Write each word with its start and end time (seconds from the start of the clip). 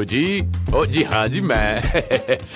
Hello 0.00 0.08
जी? 0.08 0.76
ओ 0.76 0.84
जी 0.86 1.02
हाँ 1.02 1.28
जी, 1.28 1.40
मैं। 1.40 1.82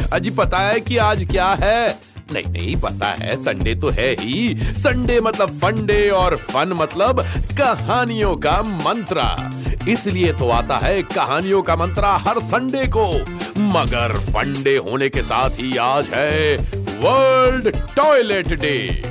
अजी, 0.12 0.30
पता 0.30 0.59
है 0.59 0.80
कि 0.80 0.97
आज 0.97 1.25
क्या 1.30 1.48
है? 1.61 1.98
नहीं 2.33 2.45
नहीं, 2.47 2.77
पता 2.77 3.07
है, 3.07 3.37
संडे 3.37 3.75
तो 3.75 3.91
है 3.91 4.12
ही। 4.20 4.57
संडे 4.61 5.20
मतलब 5.20 5.59
फंडे 5.59 6.09
और 6.09 6.37
फन 6.37 6.69
मतलब 6.69 7.20
कहानियों 7.59 8.37
का 8.37 8.62
मंत्रा। 8.62 9.51
इसलिए 9.89 10.33
तो 10.33 10.48
आता 10.48 10.79
है 10.79 11.03
कहानियों 11.03 11.62
का 11.62 11.77
मंत्रा 11.77 12.17
हर 12.17 12.39
संडे 12.39 12.87
को। 12.87 13.07
मगर 13.59 14.12
फंडे 14.12 14.77
होने 14.77 15.09
के 15.09 15.23
साथ 15.23 15.51
ही 15.51 15.77
आज 15.77 16.05
है 16.15 16.56
वर्ल्ड 17.05 17.77
टॉयलेट 17.97 18.48
डे 18.48 19.03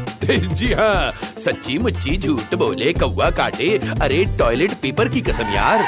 जी 0.55 0.73
हाँ 0.73 1.11
सच्ची 1.39 1.77
मुच्ची 1.77 2.17
झूठ 2.17 2.55
बोले, 2.55 2.93
कौवा 2.93 3.29
काटे। 3.29 3.77
अरे 4.01 4.25
टॉयलेट 4.39 4.73
पेपर 4.73 5.07
की 5.07 5.21
कसम 5.21 5.53
यार। 5.53 5.85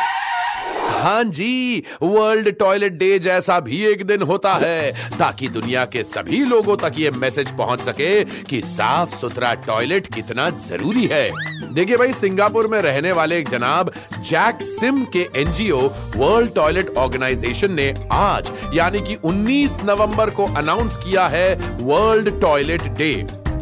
हाँ 1.05 1.23
जी 1.23 1.83
वर्ल्ड 2.01 2.49
टॉयलेट 2.49 2.93
डे 2.93 3.17
जैसा 3.19 3.59
भी 3.59 3.81
एक 3.85 4.01
दिन 4.07 4.21
होता 4.21 4.53
है, 4.53 5.09
ताकि 5.17 5.47
दुनिया 5.47 5.83
के 5.85 6.03
सभी 6.03 6.43
लोगों 6.45 6.77
तक 6.77 6.93
ये 6.97 7.09
मैसेज 7.11 7.51
पहुँच 7.57 7.81
सके 7.81 8.23
कि 8.43 8.61
साफ़ 8.61 9.13
सुथरा 9.15 9.53
टॉयलेट 9.67 10.07
कितना 10.13 10.49
ज़रूरी 10.49 11.05
है। 11.11 11.29
देखिए 11.73 11.97
भाई, 11.97 12.13
सिंगापुर 12.13 12.67
में 12.67 12.79
रहने 12.81 13.11
वाले 13.11 13.37
एक 13.39 13.49
जनाब 13.49 13.91
जैक 14.19 14.61
सिम 14.61 15.03
के 15.13 15.27
एनजीओ 15.35 15.81
वर्ल्ड 16.15 16.53
टॉयलेट 16.55 16.89
ऑर्गेनाइजेशन 16.97 17.71
ने 17.71 17.93
आज, 18.11 18.51
यानी 18.73 19.01
कि 19.01 19.15
19 19.25 19.83
नवंबर 19.85 20.29
को 20.29 20.45
अनाउंस 20.53 20.97
किया 20.97 21.27
है 21.27 21.53
वर्ल्ड 21.81 22.39
टॉयलेट 22.41 22.87
डे 22.97 23.13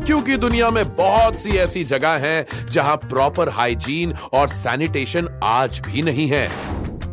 क्योंकि 0.05 0.38
दुनिया 0.38 0.69
में 0.69 0.83
बहुत 0.95 1.39
सी 1.39 1.58
ऐसी 1.58 1.83
जगह 1.83 2.16
हैं 2.19 2.66
जहाँ 2.71 2.95
प्रॉपर 2.99 3.49
हाइजीन 3.49 4.14
और 4.33 4.47
सैनिटेशन 4.53 5.27
आज 5.44 5.80
भी 5.80 6.02
नहीं 6.02 6.27
है। 6.30 6.49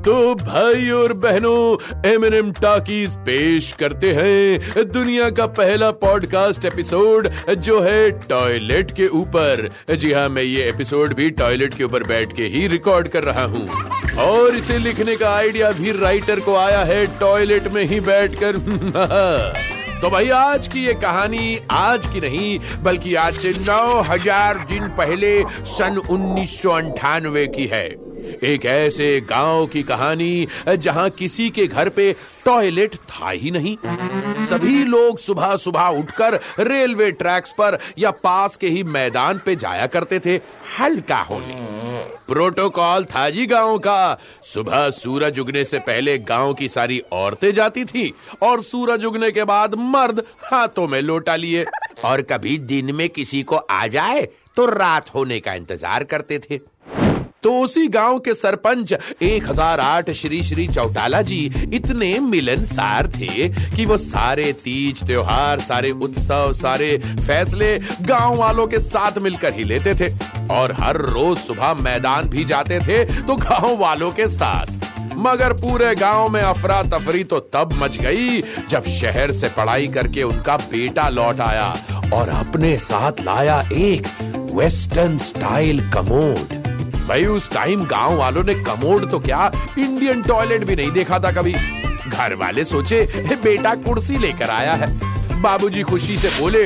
तो 0.04 0.34
भाई 0.34 0.90
और 0.90 1.12
बहनों 1.12 2.10
एमएनएम 2.10 2.52
टाकीज 2.52 3.16
पेश 3.16 3.72
करते 3.72 4.12
हैं 4.12 4.84
दुनिया 4.86 5.30
का 5.30 5.46
पहला 5.46 5.90
पॉडकास्ट 5.90 6.64
एपिसोड 6.64 7.28
जो 7.58 7.80
है 7.80 8.10
टॉयलेट 8.10 8.90
के 8.90 9.06
ऊपर। 9.06 9.68
जी 9.96 10.12
हाँ 10.12 10.28
मैं 10.28 10.42
ये 10.42 10.68
एपिसोड 10.68 11.14
भी 11.14 11.30
टॉयलेट 11.30 11.74
के 11.74 11.84
ऊपर 11.84 12.02
बैठ 12.02 12.36
के 12.36 12.42
ही 12.42 12.66
रिकॉर्ड 12.66 13.08
कर 13.08 13.24
रहा 13.24 13.44
हूँ। 13.44 13.68
और 14.18 14.56
इसे 14.56 14.78
लिखने 14.78 15.16
का 15.16 15.34
आइडिया 15.36 15.72
भी 15.72 15.92
राइटर 15.92 16.40
को 16.40 16.56
आया 16.56 16.84
है 16.84 17.06
टॉयलेट 17.20 17.68
में 17.68 17.84
ही 17.84 18.00
बैठकर। 18.00 18.56
तो 20.02 20.08
भाई, 20.10 20.28
आज 20.30 20.66
की 20.68 20.84
ये 20.84 20.92
कहानी 20.94 21.58
आज 21.70 22.06
की 22.06 22.20
नहीं, 22.20 22.82
बल्कि 22.82 23.14
आज 23.14 23.34
से 23.34 23.50
नौ 23.58 24.00
हज़ार 24.00 24.58
दिन 24.58 24.88
पहले 24.88 25.32
सन 25.66 25.96
उन्नीस 26.10 26.62
की 26.66 27.66
है। 27.66 27.84
एक 28.44 28.64
ऐसे 28.66 29.20
गाँव 29.20 29.66
की 29.66 29.82
कहानी, 29.82 30.46
जहाँ 30.68 31.08
किसी 31.10 31.50
के 31.50 31.66
घर 31.66 31.88
पे 31.88 32.12
टॉयलेट 32.44 32.94
था 32.94 33.30
ही 33.30 33.50
नहीं। 33.50 33.76
सभी 34.46 34.84
लोग 34.84 35.18
सुबह 35.18 35.56
सुबह 35.56 35.88
उठकर 35.98 36.40
रेलवे 36.60 37.10
ट्रैक्स 37.12 37.52
पर 37.52 37.78
या 37.98 38.10
पास 38.10 38.56
के 38.56 38.68
ही 38.68 38.82
मैदान 38.82 39.40
पे 39.44 39.56
जाया 39.56 39.86
करते 39.86 40.18
थे, 40.18 40.40
हल्का 40.80 41.20
होने। 41.20 41.89
प्रोटोकॉल 42.30 43.04
था 43.04 43.28
जी 43.30 43.46
गाँव 43.46 43.78
का। 43.78 44.18
सुबह 44.44 44.88
सूरज 44.92 45.38
उगने 45.38 45.64
से 45.64 45.78
पहले 45.80 46.16
गाँव 46.20 46.52
की 46.54 46.68
सारी 46.68 46.98
औरतें 47.12 47.52
जाती 47.52 47.84
थी 47.84 48.12
और 48.42 48.62
सूरज 48.62 49.04
उगने 49.04 49.30
के 49.30 49.44
बाद 49.44 49.74
मर्द 49.74 50.22
हाथों 50.42 50.86
में 50.88 51.00
लोटा 51.02 51.36
लिए। 51.36 51.64
और 52.04 52.22
कभी 52.22 52.56
दिन 52.58 52.94
में 52.94 53.08
किसी 53.08 53.42
को 53.42 53.56
आ 53.56 53.86
जाए 53.88 54.28
तो 54.56 54.66
रात 54.66 55.14
होने 55.14 55.40
का 55.40 55.54
इंतज़ार 55.54 56.04
करते 56.04 56.38
थे। 56.40 56.58
तो 57.42 57.52
उसी 57.60 57.86
गाँव 57.88 58.18
के 58.18 58.32
सरपंच 58.34 58.92
1008 59.22 60.10
श्री 60.12 60.42
श्री 60.42 60.66
चौटाला 60.68 61.20
जी, 61.22 61.68
इतने 61.74 62.18
मिलनसार 62.20 63.06
थे 63.08 63.48
कि 63.76 63.86
वो 63.86 63.96
सारे 63.98 64.52
तीज 64.64 65.02
त्योहार, 65.06 65.60
सारे 65.60 65.90
उत्सव, 65.90 66.52
सारे 66.52 66.96
फैसले 67.26 67.78
गाँव 68.02 68.36
वालों 68.36 68.66
के 68.66 68.80
साथ 68.80 69.18
मिलकर 69.18 69.54
ही 69.54 69.64
लेते 69.64 69.94
थे। 69.94 70.12
और 70.54 70.72
हर 70.72 70.96
रोज 71.06 71.38
सुबह 71.38 71.74
मैदान 71.74 72.28
भी 72.28 72.44
जाते 72.44 72.80
थे 72.80 73.04
तो 73.22 73.36
गाँव 73.36 73.76
वालों 73.78 74.10
के 74.10 74.26
साथ। 74.28 74.78
मगर 75.18 75.52
पूरे 75.52 75.94
गाँव 75.94 76.28
में 76.28 76.40
अफरा 76.42 76.82
तफरी 76.82 77.24
तो 77.24 77.38
तब 77.54 77.72
मच 77.72 77.96
गई, 77.96 78.40
जब 78.70 78.86
शहर 78.90 79.32
से 79.32 79.48
पढ़ाई 79.48 79.88
करके 79.88 80.22
उनका 80.22 80.56
बेटा 80.56 81.08
लौट 81.08 81.40
आया 81.40 81.74
और 82.14 82.28
अपने 82.30 82.76
साथ 82.80 83.20
लाया 83.20 83.60
एक 83.72 84.06
वेस्टर्न 84.52 85.18
स्टाइल 85.18 85.88
कमोड। 85.90 86.69
भाई, 87.10 87.24
उस 87.26 87.50
टाइम 87.50 87.80
गाँव 87.82 88.16
वालों 88.16 88.42
ने 88.44 88.54
कमोड 88.56 89.10
तो 89.10 89.18
क्या 89.20 89.50
इंडियन 89.78 90.22
टॉयलेट 90.22 90.64
भी 90.64 90.76
नहीं 90.76 90.90
देखा 90.92 91.18
था 91.18 91.30
कभी। 91.32 91.52
घर 92.08 92.34
वाले 92.34 92.64
सोचे 92.64 93.00
बेटा, 93.36 93.74
कुर्सी 93.76 94.18
लेकर 94.18 94.50
आया 94.50 94.74
है। 94.74 94.88
बाबूजी 95.42 95.82
खुशी 95.82 96.16
से 96.16 96.28
बोले 96.40 96.64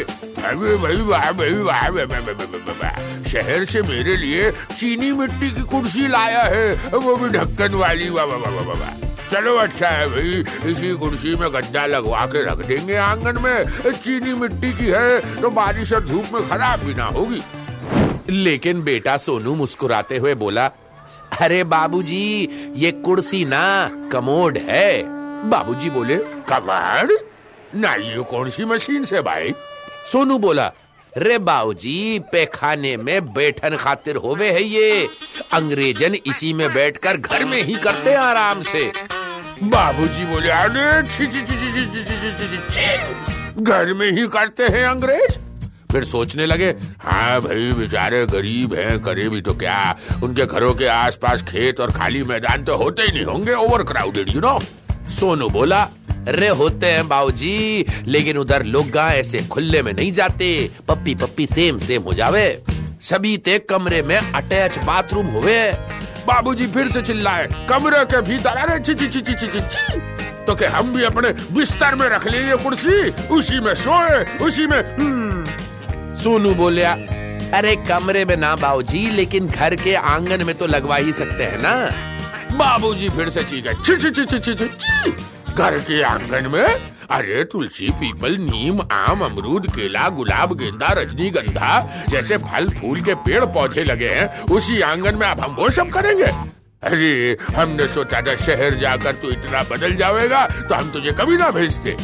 शहर 3.25 3.65
से 3.65 3.83
मेरे 3.83 4.17
लिए 4.17 4.51
चीनी 4.77 5.11
मिट्टी 5.13 5.51
की 5.51 5.63
कुर्सी 5.63 6.07
लाया 6.09 6.43
है, 6.45 6.75
वो 6.95 7.17
भी 7.17 7.29
ढक्कन 7.31 7.75
वाली, 7.77 8.09
वाह 8.11 8.25
वाह 8.27 8.51
वाह 8.51 8.65
वाह 8.69 8.93
चलो 9.33 9.57
अच्छा 9.57 9.89
है 9.89 10.09
भाई, 10.09 10.45
इसी 10.71 10.95
कुर्सी 10.95 11.35
में 11.37 11.49
गड्ढा 11.53 11.87
लगवा 11.87 12.27
के 12.27 12.45
रख 12.45 12.67
देंगे 12.67 12.97
आँगन 12.97 13.43
में। 13.43 13.93
चीनी 13.93 14.35
मिट्टी 14.35 14.73
की 14.73 14.93
है 14.93 15.41
तो 15.41 15.51
बारिश 15.53 15.93
और 15.93 16.05
धूप 16.07 16.35
में 16.35 16.49
खराब 16.49 16.81
भी 16.81 16.95
ना 16.95 17.05
होगी। 17.15 17.43
लेकिन 18.31 18.83
बेटा 18.85 19.17
सोनू 19.27 19.55
मुस्कुराते 19.55 20.17
हुए 20.19 20.35
बोला 20.43 20.67
अरे 21.43 21.63
बाबूजी 21.75 22.25
ये 22.83 22.91
कुर्सी 23.05 23.45
ना 23.45 23.65
कमोड 24.13 24.59
है 24.69 24.91
बाबूजी 25.51 25.91
बोले 25.91 26.17
कमोड 26.51 27.13
ना 27.81 27.95
ये 27.95 28.23
कौन 28.31 28.51
सी 28.51 28.65
मशीन 28.73 29.05
से 29.05 29.21
भाई 29.29 29.53
सोनू 30.13 30.39
बोला 30.39 30.73
रे 31.13 31.39
बाबूजी 31.49 31.97
पैखाने 32.33 32.97
में 32.97 33.33
बैठन 33.35 33.77
खातिर 33.81 34.17
होवे 34.25 34.51
है 34.53 34.63
ये 34.63 35.07
अंग्रेजन 35.55 36.15
इसी 36.27 36.53
में 36.61 36.69
बैठकर 36.75 37.17
घर 37.17 37.45
में 37.51 37.61
ही 37.63 37.75
करते 37.85 38.15
आराम 38.29 38.63
से 38.73 38.91
बाबूजी 39.75 40.25
बोले 40.33 40.51
अरे 40.51 40.91
घर 43.63 43.93
में 43.95 44.11
ही 44.13 44.27
करते 44.37 44.67
हैं 44.77 44.85
अंग्रेज़ 44.87 45.39
फिर 45.95 46.05
सोचने 46.05 46.47
लगे 46.47 46.69
हाँ 47.01 47.41
भाई, 47.41 47.71
बेचारे 47.73 48.25
गरीब 48.27 48.75
हैं 48.75 48.99
करे 49.03 49.29
भी 49.29 49.41
तो 49.41 49.55
क्या? 49.55 49.97
उनके 50.23 50.47
घरों 50.47 50.73
के 50.75 50.87
आसपास 50.89 51.43
खेत 51.49 51.81
और 51.81 51.91
खाली 51.93 52.23
मैदान 52.25 52.65
तो 52.65 52.77
होते 52.77 53.03
ही 53.03 53.13
नहीं 53.13 53.25
होंगे 53.25 53.53
over 53.55 53.83
crowded 53.85 54.35
you 54.35 54.41
know 54.41 54.59
Sonu 55.19 55.49
बोला 55.49 55.87
रे 56.29 56.49
होते 56.51 56.87
हैं 56.87 57.07
बाबूजी, 57.09 57.85
लेकिन 58.07 58.39
उधर 58.39 58.63
लोग 58.65 58.97
ऐसे 58.97 59.39
खुले 59.49 59.83
में 59.83 59.93
नहीं 59.93 60.13
जाते। 60.13 60.49
पप्पी 60.89 61.15
पप्पी 61.15 61.47
सेम 61.47 61.79
सेम 61.79 62.03
हो 62.03 62.13
जावे। 62.13 62.47
सभी 63.03 63.37
ते 63.39 63.59
कमरे 63.69 64.01
में 64.03 64.17
अटैच 64.17 64.79
बाथरूम 64.85 65.27
हुए 65.29 65.61
बाबूजी 66.27 66.67
फिर 66.67 66.89
से 66.91 67.03
चिल्लाए, 67.03 67.47
कमरे 67.69 68.05
के 68.07 68.21
भीतर, 68.23 68.57
अरे 68.57 68.79
ची 68.81 68.95
ची 68.95 69.09
ची 69.09 69.21
ची 69.23 69.35
ची 69.37 69.61
ची 69.61 70.01
तो 70.47 70.55
के 70.55 70.67
हम 70.67 70.93
भी 70.95 71.05
अपने 71.05 71.29
बिस्तर 71.53 71.95
में 71.95 72.09
रख 72.09 72.27
लिए 72.29 72.57
कुर्सी, 72.63 72.97
उसी 73.35 73.61
में 73.61 73.75
सोए, 73.75 74.25
उसी 74.47 74.67
में 74.67 74.81
सोनू 76.25 76.55
बोलिया, 76.55 76.93
अरे 77.55 77.75
कमरे 77.79 78.25
में 78.25 78.37
ना 78.37 78.55
बाबूजी, 78.57 79.11
लेकिन 79.11 79.47
घर 79.47 79.75
के 79.77 79.95
आँगन 79.95 80.45
में 80.47 80.55
तो 80.55 80.67
लगवा 80.67 80.97
ही 80.97 81.13
सकते 81.13 81.45
हैं 81.45 81.59
ना? 81.63 81.75
बाबूजी 82.57 83.09
फिर 83.09 83.29
से 83.31 83.43
चीखे 83.45 84.69
घर 85.55 85.79
के 85.81 86.01
आँगन 86.03 86.49
में? 86.51 86.65
अरे 87.11 87.45
तुलसी, 87.45 87.91
पीपल, 87.91 88.37
नीम, 88.41 88.81
आम, 88.93 89.25
अमरूद, 89.25 89.67
केला, 89.71 90.09
गुलाब, 90.09 90.57
गेंदा 90.59 90.93
रजनीगंधा 90.93 91.81
जैसे 92.09 92.37
फल, 92.39 92.69
फूल 92.71 93.01
के 93.01 93.15
पेड़ 93.21 93.45
पौधे 93.45 93.85
लगे 93.85 94.09
हैं, 94.09 94.41
उसी 94.51 94.81
आँगन 94.83 95.19
में 95.19 95.27
आप 95.27 95.41
हम 95.41 95.55
वो 95.55 95.71
सब 95.71 95.91
करेंगे? 95.91 96.33
अरे, 96.83 97.37
हमने 97.57 97.87
सोचा 97.89 98.21
था 98.21 98.37
शहर 98.37 98.75
जाकर 98.79 99.13
तू 99.13 99.31
इतना 99.31 99.63
बदल 99.71 99.95
जाएगा 99.97 100.47
तो 100.47 100.75
हम 100.75 100.91
तुझे 100.91 101.13
कभी 101.13 101.37
ना 101.37 101.51
भेजते। 101.51 101.97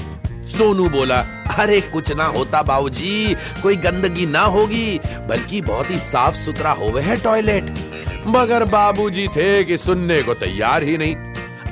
सोनू 0.51 0.89
बोला, 0.89 1.19
अरे, 1.59 1.81
कुछ 1.81 2.13
ना 2.13 2.25
होता 2.25 2.63
बाबूजी, 2.63 3.37
कोई 3.63 3.77
गंदगी 3.77 4.27
ना 4.27 4.41
होगी, 4.41 5.01
बल्कि 5.07 5.61
बहुत 5.61 5.91
ही 5.91 5.99
साफ़ 5.99 6.37
सुथरा 6.37 6.71
होवे 6.71 7.03
है 7.03 7.17
टॉयलेट। 7.17 7.75
मगर 8.27 8.65
बाबूजी 8.65 9.29
थे 9.29 9.65
कि 9.65 9.79
सुनने 9.79 10.23
को 10.23 10.35
तैयार 10.35 10.83
ही 10.83 10.99
नहीं। 10.99 11.17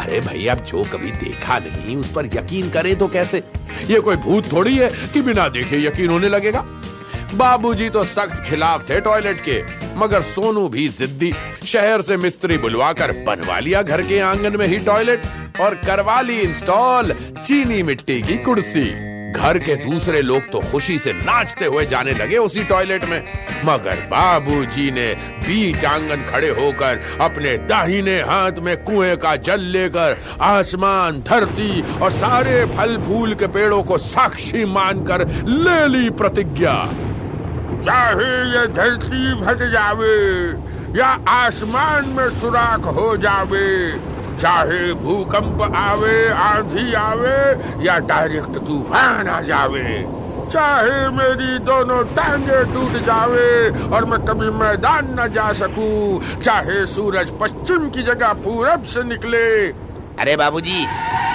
अरे 0.01 0.21
भाई 0.21 0.47
अब 0.47 0.65
जो 0.65 0.83
कभी 0.83 1.11
देखा 1.11 1.59
नहीं, 1.59 1.97
उस 1.97 2.13
पर 2.13 2.27
यकीन 2.27 2.71
करे 2.71 2.95
तो 2.95 3.09
कैसे? 3.09 3.39
ये 3.87 4.01
कोई 4.01 4.17
भूत 4.17 4.53
थोड़ी 4.53 4.77
है 4.77 4.91
कि 5.13 5.23
बिना 5.23 5.49
देखे 5.49 5.87
यकीन 5.87 6.11
होने 6.11 6.29
लगेगा? 6.29 6.67
बाबूजी 7.35 7.91
तो 7.91 8.05
सख्त 8.05 8.45
खिलाफ 8.51 8.91
थे 8.91 9.01
टॉयलेट 9.01 9.45
के, 9.49 9.65
मगर 9.97 10.23
सोनू 10.23 10.69
भी 10.69 10.89
जिद्दी। 10.89 11.35
शहर 11.69 12.03
से 12.03 12.17
मिस्त्री 12.17 12.57
बुलवाकर 12.59 13.13
बनवा 13.27 13.59
लिया 13.59 13.83
घर 13.83 14.03
के 14.03 14.19
आँगन 14.21 14.57
में 14.57 14.67
ही 14.67 14.79
टॉयलेट 14.79 15.23
और 15.61 15.75
करवा 15.87 16.21
ली 16.21 16.39
इंस्टॉल 16.41 17.13
चीनी 17.39 17.83
मिट्टी 17.83 18.21
की 18.23 18.37
कुर्सी। 18.39 18.85
घर 19.33 19.59
के 19.59 19.75
दूसरे 19.77 20.21
लोग 20.23 20.51
तो 20.53 20.61
खुशी 20.71 20.99
से 20.99 21.13
नाचते 21.13 21.65
हुए 21.65 21.85
जाने 21.87 22.13
लगे 22.13 22.37
उसी 22.37 22.65
टॉयलेट 22.65 23.05
में। 23.05 23.19
मगर 23.65 23.97
बाबूजी 24.11 24.91
ने 24.91 25.09
बीच 25.39 25.85
आँगन 25.85 26.25
खड़े 26.31 26.49
होकर 26.51 27.01
अपने 27.21 27.57
दाहिने 27.69 28.17
हाथ 28.21 28.61
में 28.61 28.77
कुएँ 28.85 29.17
का 29.17 29.35
जल 29.37 29.61
लेकर 29.61 30.17
आसमान, 30.41 31.21
धरती 31.21 31.83
और 31.99 32.13
सारे 32.13 32.65
फल 32.77 32.97
फूल 33.07 33.35
के 33.35 33.47
पेड़ों 33.49 33.83
को 33.83 33.99
साक्षी 33.99 34.65
मानकर 34.65 35.27
ले 35.47 35.87
ली 35.89 36.11
प्रतिज्ञा। 36.15 36.75
चाहे 37.85 38.33
ये 38.51 38.67
धरती 38.75 39.35
भट 39.41 39.71
जावे 39.73 40.17
या 40.97 41.07
आसमान 41.29 42.09
में 42.09 42.29
सुराख 42.31 42.87
हो 42.97 43.17
जावे, 43.17 43.69
चाहे 44.41 44.93
भूकंप 44.95 45.63
आवे, 45.77 46.29
आंधी 46.29 46.93
आवे, 46.95 47.41
या 47.85 47.99
डायरेक्ट 48.09 48.59
तूफ़ान 48.59 49.29
आ 49.29 49.41
जावे। 49.41 49.85
चाहे 50.53 51.09
मेरी 51.09 51.59
दोनों 51.59 52.03
टांगे 52.17 52.63
टूट 52.65 52.97
जावे 53.07 53.51
और 53.89 54.05
मैं 54.05 54.19
कभी 54.27 54.51
मैदान 54.59 55.15
न 55.21 55.29
जा 55.29 55.53
सकूँ, 55.53 56.41
चाहे 56.43 56.85
सूरज 56.87 57.33
पश्चिम 57.41 57.89
की 57.91 58.03
जगह 58.03 58.33
पूरब 58.45 58.85
से 58.85 59.03
निकले। 59.05 59.47
अरे 60.19 60.37
बाबूजी 60.37 60.85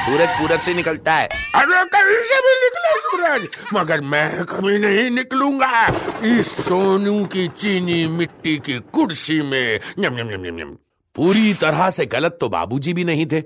सूरज 0.06 0.30
पूरब 0.30 0.60
से 0.60 0.74
निकलता 0.74 1.14
है। 1.14 1.28
अरे 1.56 1.84
कहीं 1.90 2.24
से 2.24 2.40
भी 2.42 2.54
निकले 2.62 2.92
सूरज, 3.00 3.48
मगर 3.74 4.02
मैं 4.02 4.44
कभी 4.46 4.78
नहीं 4.80 5.10
निकलूँगा। 5.12 5.88
इस 6.30 6.48
सोनू 6.60 7.26
की 7.26 7.48
चीनी 7.60 8.06
मिट्टी 8.08 8.58
की 8.58 8.80
कुर्सी 8.94 9.42
में। 9.42 9.80
नम 10.00 10.14
नम 10.14 10.30
नम 10.30 10.46
नम 10.46 10.60
नम 10.62 10.76
पूरी 11.16 11.54
तरह 11.54 11.90
से 11.90 12.06
गलत 12.06 12.38
तो 12.42 12.50
बाबूजी 12.50 12.94
भी 12.94 13.04
नहीं 13.04 13.26
थे। 13.26 13.40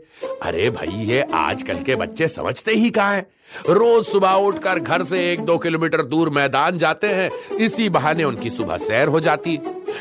अरे 0.43 0.69
भाई, 0.69 0.87
ये 0.87 1.21
आजकल 1.35 1.83
के 1.83 1.95
बच्चे 1.95 2.27
समझते 2.27 2.71
ही 2.71 2.89
कहा 2.89 3.11
है? 3.11 3.21
रोज 3.51 4.05
सुबह 4.05 4.29
उठकर 4.29 4.79
घर 4.79 5.03
से 5.03 5.19
एक 5.33 5.39
दो 5.39 5.57
किलोमीटर 5.57 6.01
दूर 6.01 6.29
मैदान 6.29 6.77
जाते 6.77 7.07
हैं। 7.07 7.29
इसी 7.57 7.87
बहाने 7.89 8.23
उनकी 8.23 8.49
सुबह 8.49 8.77
सैर 8.77 9.07
हो 9.07 9.19
जाती 9.19 9.59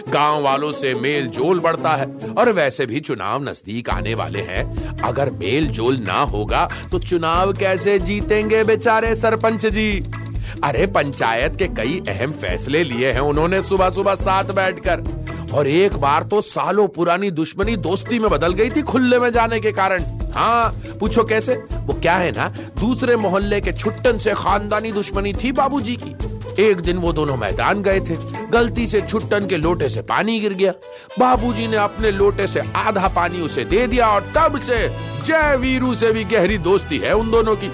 गाँव 0.09 0.43
वालों 0.43 0.73
से 0.73 0.95
मेल 0.95 1.27
जोल 1.29 1.61
बढ़ता 1.61 1.91
है 1.91 2.07
और 2.39 2.51
वैसे 2.53 2.87
भी 2.87 3.01
चुनाव 3.01 3.43
नज़दीक 3.43 3.91
आने 3.91 4.15
वाले 4.15 4.41
हैं। 4.41 4.99
अगर 4.99 5.31
मेल 5.31 5.67
जोल 5.69 5.99
ना 5.99 6.21
होगा 6.25 6.69
तो 6.93 6.99
चुनाव 6.99 7.53
कैसे 7.53 7.99
जीतेंगे 7.99 8.63
बेचारे 8.65 9.15
सरपंच 9.17 9.67
जी? 9.67 10.03
अरे, 10.65 10.87
पंचायत 10.87 11.57
के 11.57 11.69
कई 11.69 12.03
अहम 12.09 12.33
फैसले 12.33 12.83
लिए 12.85 13.13
हैं 13.13 13.21
उन्होंने 13.21 13.63
सुबह 13.63 13.91
सुबह 13.91 14.15
साथ 14.15 14.45
बैठकर। 14.45 15.03
और 15.55 15.69
एक 15.69 15.97
बार 15.97 16.23
तो 16.23 16.41
सालों 16.41 16.87
पुरानी 16.89 17.31
दुश्मनी 17.31 17.77
दोस्ती 17.77 18.19
में 18.19 18.31
बदल 18.31 18.53
गई 18.53 18.71
थी 18.71 18.83
खुले 18.83 19.19
में 19.19 19.31
जाने 19.33 19.61
के 19.61 19.73
कारण। 19.73 20.16
हाँ 20.37 20.69
पूछो 21.01 21.25
कैसे? 21.25 21.55
वो 21.55 21.95
क्या 21.95 22.17
है 22.17 22.31
ना, 22.31 22.49
दूसरे 22.81 23.17
मोहल्ले 23.17 23.61
के 23.61 23.73
छुट्टन 23.73 24.19
से 24.19 24.35
खानदानी 24.35 24.93
दुश्मनी 24.93 25.33
थी 25.33 25.53
बाबूजी 25.53 25.97
की। 25.97 26.15
एक 26.63 26.81
दिन 26.81 26.97
वो 26.97 27.13
दोनों 27.13 27.37
मैदान 27.37 27.83
गए 27.83 28.01
थे। 28.01 28.17
गलती 28.51 28.87
से 28.87 29.01
छुट्टन 29.01 29.47
के 29.47 29.57
लोटे 29.57 29.89
से 29.89 30.03
पानी 30.03 30.41
गिर 30.41 30.53
गया। 30.53 30.73
बाबूजी 31.19 31.67
ने 31.67 31.77
अपने 31.77 32.11
लोटे 32.11 32.47
से 32.47 32.61
आधा 32.77 33.09
पानी 33.09 33.41
उसे 33.41 33.65
दे 33.65 33.87
दिया 33.87 34.09
और 34.09 34.33
तब 34.37 34.61
से 34.61 34.89
जय 35.25 35.57
वीरू 35.57 35.95
से 35.95 36.13
भी 36.13 36.25
गहरी 36.25 36.59
दोस्ती 36.59 36.99
है 36.99 37.13
उन 37.13 37.31
दोनों 37.31 37.57
की। 37.57 37.71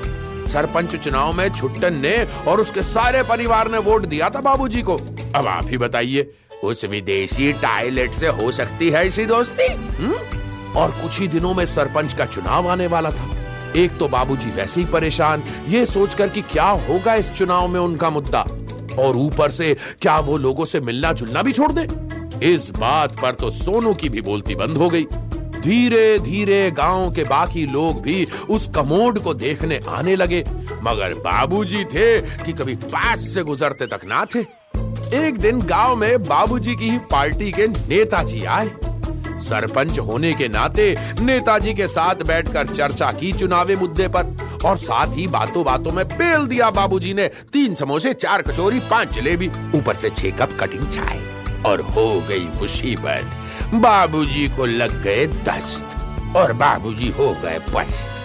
सरपंच 0.49 0.97
चुनाव 0.97 1.33
में 1.33 1.49
छुट्टन 1.51 1.95
ने 1.95 2.17
और 2.49 2.61
उसके 2.61 2.83
सारे 2.83 3.23
परिवार 3.23 3.71
ने 3.71 3.79
वोट 3.79 4.07
दिया 4.07 4.31
था 4.31 4.41
बाबूजी 4.41 4.83
को। 4.83 4.97
अब 5.35 5.47
आप 5.47 5.67
ही 5.69 5.79
बताइए, 5.79 6.35
उस 6.65 6.85
विदेशी 6.85 7.53
टॉयलेट 7.53 8.13
से 8.13 8.29
हो 8.29 8.51
सकती 8.51 8.91
है 8.91 9.07
ऐसी 9.09 9.27
दोस्ती? 9.27 9.67
हुँ? 9.73 10.15
और 10.77 10.91
कुछ 10.91 11.21
ही 11.21 11.29
दिनों 11.29 11.55
में 11.55 11.67
सरपंच 11.67 12.15
का 12.15 12.25
चुनाव 12.25 12.69
आने 12.69 12.87
वाला 12.87 13.11
था। 13.11 13.31
एक 13.77 13.99
तो 13.99 14.09
बाबूजी 14.09 14.51
वैसे 14.51 14.81
ही 14.81 14.87
परेशान, 14.87 15.43
ये 15.69 15.87
सोचकर 15.87 16.29
कि 16.29 16.43
क्या 16.43 16.69
होगा 16.69 17.15
इस 17.15 17.33
चुनाव 17.33 17.69
में 17.69 17.81
उनका 17.81 18.11
मुद्दा? 18.11 18.47
और 18.99 19.17
ऊपर 19.17 19.51
से, 19.51 19.77
क्या 20.01 20.19
वो 20.19 20.37
लोगों 20.37 20.65
से 20.65 20.81
मिलना 20.81 21.13
जुलना 21.13 21.43
भी 21.43 21.53
छोड़ 21.53 21.73
दे? 21.73 21.87
इस 22.47 22.71
बात 22.71 23.21
पर 23.21 23.35
तो 23.35 23.51
सोनू 23.51 23.95
की 23.95 24.09
भी 24.09 24.21
बोलती 24.21 24.55
बंद 24.55 24.77
हो 24.77 24.89
गई। 24.89 25.07
धीरे 25.61 26.19
धीरे 26.19 26.71
गाँव 26.71 27.13
के 27.13 27.25
बाकी 27.25 27.67
लोग 27.67 28.03
भी 28.03 28.27
उस 28.51 28.71
कमोड 28.75 29.19
को 29.19 29.35
देखने 29.35 29.81
आने 29.89 30.17
लगे। 30.17 30.45
मगर 30.83 31.15
बाबूजी 31.15 31.85
थे 31.85 32.21
कि 32.21 32.53
कभी 32.53 32.75
पास 32.75 33.21
से 33.21 33.43
गुजरते 33.43 33.87
तक 33.87 34.01
ना 34.05 34.25
थे। 34.25 34.41
एक 35.27 35.39
दिन 35.39 35.61
गाँव 35.61 35.97
में 35.97 36.23
बाबूजी 36.23 36.77
की 36.77 36.91
ही 36.91 36.99
पार्टी 36.99 37.53
के 37.53 37.67
नेताजी 37.67 38.45
आए। 38.45 38.71
सरपंच 39.43 39.99
होने 39.99 40.33
के 40.33 40.49
नाते 40.49 40.95
नेताजी 41.21 41.75
के 41.75 41.89
साथ 41.89 42.23
बैठकर 42.27 42.69
चर्चा 42.69 43.11
की 43.13 43.33
चुनावी 43.33 43.77
मुद्दे 43.77 44.09
पर, 44.09 44.37
और 44.65 44.79
साथ 44.79 45.17
ही 45.17 45.27
बातों 45.29 45.65
बातों 45.65 45.93
में 45.93 46.05
बेल 46.09 46.47
दिया 46.47 46.71
बाबूजी 46.71 47.15
ने। 47.15 47.29
तीन 47.53 47.75
समोसे, 47.75 48.13
चार 48.15 48.43
कचोरी, 48.43 48.81
पाँच 48.91 49.15
जलेबी, 49.15 49.49
ऊपर 49.75 49.97
से 49.97 50.11
छह 50.11 50.31
कप 50.39 50.57
कटिंग 50.61 50.89
चाय, 50.91 51.21
और 51.67 51.81
हो 51.91 52.09
गई 52.29 52.49
मुसीबत। 52.61 53.75
बाबूजी 53.75 54.49
को 54.49 54.67
लग 54.67 55.03
गए 55.03 55.27
दस्त, 55.27 55.97
और 56.37 56.53
बाबूजी 56.55 57.09
हो 57.11 57.33
गए 57.43 57.59
पस्त। 57.69 58.22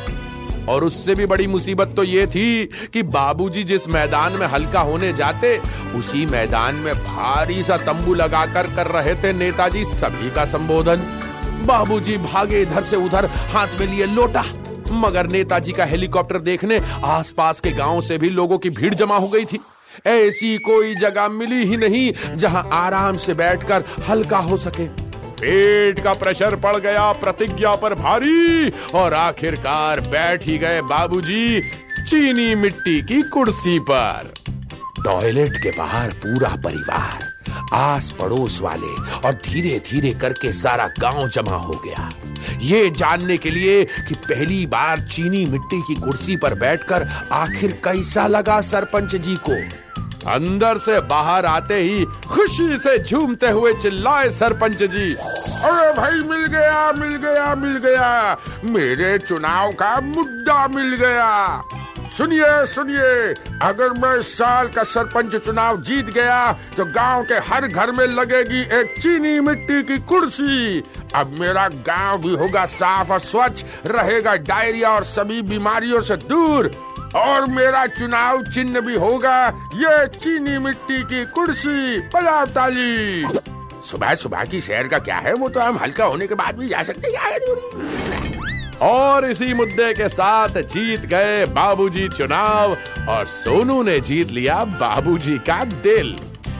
और 0.70 0.84
उससे 0.84 1.16
भी 1.16 1.26
बड़ी 1.26 1.48
मुसीबत 1.48 1.94
तो 1.96 2.04
ये 2.04 2.26
थी 2.28 2.66
कि 2.94 3.04
बाबूजी 3.04 3.64
जिस 3.64 3.88
मैदान 3.90 4.34
में 4.34 4.46
हल्का 4.48 4.80
होने 4.82 5.12
जाते, 5.14 5.58
उसी 5.96 6.26
मैदान 6.26 6.76
में 6.76 6.94
भारी 6.96 7.62
सा 7.64 7.78
तंबू 7.78 8.14
लगाकर 8.14 8.76
कर 8.76 8.88
रहे 8.92 9.16
थे 9.16 9.34
नेताजी 9.34 9.84
सभी 9.86 10.32
का 10.32 10.46
संबोधन। 10.46 11.08
बाबूजी 11.66 12.18
भागे 12.18 12.62
इधर 12.62 12.84
से 12.84 12.96
उधर, 12.96 13.26
हाथ 13.26 13.80
में 13.80 13.88
लिए 13.88 14.06
लोटा, 14.06 14.44
मगर 14.92 15.28
नेताजी 15.28 15.72
का 15.72 15.86
हेलीकॉप्टर 15.86 16.40
देखने 16.42 16.80
आसपास 17.06 17.60
के 17.60 17.72
गाँव 17.72 18.02
से 18.02 18.18
भी 18.18 18.30
लोगों 18.30 18.58
की 18.58 18.70
भीड़ 18.70 18.94
जमा 18.94 19.18
हो 19.18 19.28
गई 19.28 19.46
थी। 19.46 19.60
ऐसी 20.08 20.58
कोई 20.58 20.96
जगह 20.96 21.28
मिली 21.30 21.64
ही 21.66 21.78
नहीं 21.78 22.36
जहाँ 22.36 22.68
आराम 22.74 23.18
से 23.18 23.34
बैठकर 23.34 23.84
हल्का 24.10 24.38
हो 24.40 24.58
सके। 24.58 25.07
पेट 25.38 26.00
का 26.00 26.14
प्रेशर 26.14 26.56
पड़ 26.56 26.76
गया, 26.76 27.12
प्रतिज्ञा 27.12 27.76
पर 27.76 27.94
भारी, 27.96 28.70
और 28.94 29.14
आखिरकार 29.14 30.00
बैठ 30.00 30.46
ही 30.46 30.58
गए 30.58 30.82
बाबूजी 30.82 31.62
चीनी 32.10 32.56
मिट्टी 32.56 33.02
की 33.02 33.22
कुर्सी 33.22 33.80
पर। 33.80 34.34
टॉयलेट 35.04 35.58
के 35.58 35.70
बाहर 35.70 36.10
पूरा 36.10 36.50
परिवार 36.50 37.26
आस 37.74 38.10
पड़ोस 38.20 38.60
वाले, 38.62 38.94
और 39.28 39.34
धीरे 39.34 39.80
धीरे 39.90 40.12
करके 40.14 40.54
सारा 40.54 40.88
गाँव 41.00 41.28
जमा 41.30 41.56
हो 41.58 41.82
गया। 41.86 42.10
ये 42.62 42.90
जानने 42.90 43.38
के 43.38 43.50
लिए 43.50 43.84
कि 43.86 44.16
पहली 44.16 44.66
बार 44.66 45.00
चीनी 45.00 45.46
मिट्टी 45.46 45.82
की 45.82 45.96
कुर्सी 45.96 46.38
पर 46.38 46.54
बैठकर 46.54 47.08
आखिर 47.32 47.72
कैसा 47.84 48.28
लगा 48.28 48.62
सरपंच 48.62 49.16
जी 49.16 49.36
को? 49.50 49.58
अंदर 50.28 50.78
से 50.78 51.00
बाहर 51.08 51.46
आते 51.46 51.76
ही 51.76 52.04
खुशी 52.28 52.78
से 52.78 52.98
झूमते 53.00 53.50
हुए 53.50 53.74
चिल्लाए 53.74 54.30
सरपंच 54.30 54.84
जी। 54.84 55.14
अरे 55.14 55.92
भाई, 55.94 56.20
मिल 56.30 56.46
गया 56.48 56.92
मिल 56.92 57.16
गया 57.18 57.54
मिल 57.56 57.78
गया। 57.78 58.38
मेरे 58.66 59.18
चुनाव 59.20 59.72
का 59.74 60.00
मुद्दा 60.02 60.68
मिल 60.68 60.96
गया। 60.96 61.64
सुनिए 62.18 62.66
सुनिए, 62.66 63.34
अगर 63.62 63.90
मैं 63.94 64.18
इस 64.20 64.32
साल 64.38 64.68
का 64.68 64.84
सरपंच 64.84 65.36
चुनाव 65.36 65.82
जीत 65.82 66.06
गया 66.06 66.52
तो 66.78 66.86
गाँव 66.88 67.24
के 67.24 67.34
हर 67.50 67.68
घर 67.68 67.92
में 67.92 68.06
लगेगी 68.08 68.62
एक 68.80 68.96
चीनी 69.02 69.40
मिट्टी 69.40 69.82
की 69.84 69.98
कुर्सी। 70.04 70.84
अब 71.16 71.36
मेरा 71.40 71.68
गाँव 71.88 72.22
भी 72.22 72.34
होगा 72.36 72.66
साफ़ 72.66 73.12
और 73.14 73.20
स्वच्छ, 73.20 73.64
रहेगा 73.86 74.36
डायरिया 74.36 74.90
और 74.90 75.04
सभी 75.06 75.42
बीमारियों 75.44 76.02
से 76.02 76.16
दूर। 76.24 76.72
और 77.16 77.46
मेरा 77.46 77.86
चुनाव 77.88 78.44
चिन्ह 78.44 78.80
भी 78.80 78.96
होगा, 78.96 79.48
ये 79.76 80.08
चीनी 80.08 80.58
मिट्टी 80.58 81.04
की 81.04 81.26
कुर्सी 81.26 82.00
बजाओ 82.10 82.46
ताली। 82.46 83.28
सुबह 83.86 84.16
सुबह 84.16 84.44
की 84.44 84.62
शहर 84.62 84.88
का 84.88 85.00
क्या 85.00 85.18
है? 85.18 85.34
वो 85.34 85.50
तो 85.50 85.60
हम 85.60 85.78
हल्का 85.78 86.06
होने 86.06 86.28
के 86.28 86.36
बाद 86.36 86.58
भी 86.58 86.68
जा 86.68 86.84
सकते 86.84 87.12
हैं। 87.12 87.18
और 88.82 89.26
इसी 89.26 89.54
मुद्दे 89.54 89.94
के 89.94 90.10
साथ 90.10 90.62
जीत 90.64 91.06
गए 91.06 91.46
बाबूजी 91.46 92.08
चुनाव, 92.10 92.78
और 93.10 93.26
सोनू 93.26 93.82
ने 93.84 94.00
जीत 94.00 94.32
लिया 94.32 94.64
बाबूजी 94.80 95.38
का 95.40 95.64
दिल। 95.64 96.16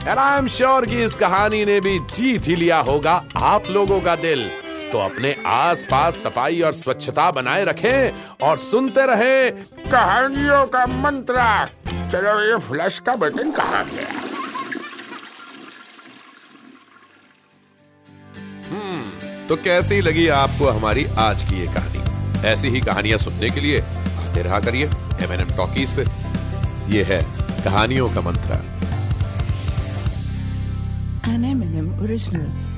आई 0.08 0.38
एम 0.38 0.48
श्योर 0.48 0.86
कि 0.86 1.02
इस 1.04 1.14
कहानी 1.16 1.64
ने 1.64 1.80
भी 1.80 1.98
जीत 1.98 2.48
ही 2.48 2.56
लिया 2.56 2.78
होगा 2.80 3.22
आप 3.36 3.64
लोगों 3.70 4.00
का 4.00 4.14
दिल। 4.16 4.50
तो 4.92 4.98
अपने 4.98 5.34
आसपास 5.46 6.14
सफ़ाई 6.14 6.60
और 6.60 6.72
स्वच्छता 6.72 7.30
बनाए 7.30 7.64
रखें 7.64 8.36
और 8.46 8.58
सुनते 8.58 9.06
रहे 9.06 9.50
कहानियों 9.90 10.64
का 10.66 10.86
मंत्र। 10.86 11.34
चलो 12.12 12.40
ये 12.42 12.58
फ्लश 12.58 12.98
का 13.06 13.14
बटन 13.16 13.50
कहाँ 13.50 13.84
है? 13.84 14.06
तो 19.48 19.56
कैसी 19.56 20.00
लगी 20.00 20.26
आपको 20.28 20.66
हमारी 20.68 21.04
आज 21.18 21.42
की 21.42 21.58
ये 21.60 21.66
कहानी? 21.66 22.46
ऐसी 22.48 22.68
ही 22.68 22.80
कहानियाँ 22.80 23.18
सुनने 23.18 23.50
के 23.50 23.60
लिए 23.60 23.80
आते 23.80 24.42
रहा 24.42 24.60
करिए 24.60 24.86
एम 25.22 25.32
एन 25.32 25.40
एम 25.40 25.56
टॉकीज 25.56 25.94
पे। 25.96 26.04
ये 26.94 27.02
है 27.04 27.20
कहानियों 27.64 28.08
का 28.14 28.20
मंत्र। 28.20 28.60
An 31.28 31.44
M&M 31.44 31.88
original. 32.04 32.77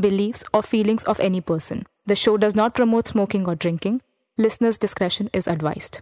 beliefs, 0.00 0.44
or 0.52 0.62
feelings 0.62 1.04
of 1.04 1.20
any 1.20 1.40
person. 1.40 1.86
The 2.06 2.16
show 2.16 2.36
does 2.36 2.54
not 2.54 2.74
promote 2.74 3.06
smoking 3.06 3.46
or 3.46 3.54
drinking. 3.54 4.02
Listeners' 4.36 4.78
discretion 4.78 5.28
is 5.32 5.46
advised. 5.48 6.00